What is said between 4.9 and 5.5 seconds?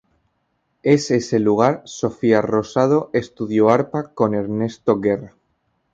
Guerra.